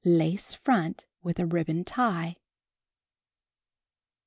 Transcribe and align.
Lace 0.03 0.55
front 0.55 1.05
with 1.21 1.37
a 1.37 1.45
ribbon 1.45 1.83
tie. 1.85 2.35